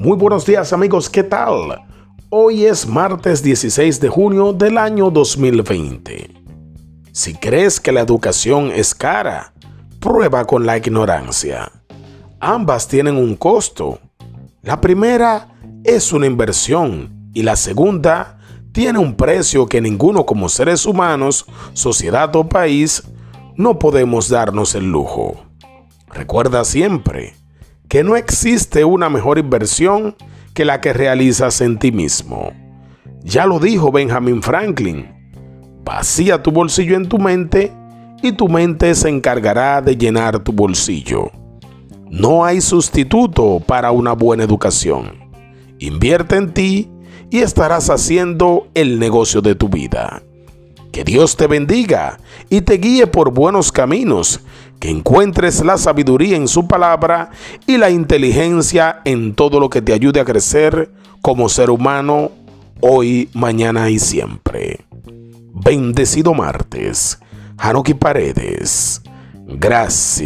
[0.00, 1.82] Muy buenos días amigos, ¿qué tal?
[2.30, 6.30] Hoy es martes 16 de junio del año 2020.
[7.12, 9.52] Si crees que la educación es cara,
[10.00, 11.70] prueba con la ignorancia.
[12.40, 13.98] Ambas tienen un costo.
[14.62, 15.48] La primera
[15.84, 18.38] es una inversión y la segunda
[18.72, 21.44] tiene un precio que ninguno como seres humanos,
[21.74, 23.02] sociedad o país
[23.54, 25.44] no podemos darnos el lujo.
[26.08, 27.34] Recuerda siempre,
[27.90, 30.14] que no existe una mejor inversión
[30.54, 32.52] que la que realizas en ti mismo.
[33.24, 35.08] Ya lo dijo Benjamin Franklin,
[35.84, 37.72] vacía tu bolsillo en tu mente
[38.22, 41.32] y tu mente se encargará de llenar tu bolsillo.
[42.08, 45.28] No hay sustituto para una buena educación.
[45.80, 46.88] Invierte en ti
[47.28, 50.22] y estarás haciendo el negocio de tu vida.
[50.92, 52.18] Que Dios te bendiga
[52.48, 54.40] y te guíe por buenos caminos,
[54.80, 57.30] que encuentres la sabiduría en su palabra
[57.66, 62.32] y la inteligencia en todo lo que te ayude a crecer como ser humano
[62.80, 64.80] hoy, mañana y siempre.
[65.52, 67.18] Bendecido martes.
[67.58, 69.02] Hanuki Paredes.
[69.46, 70.20] Gracias.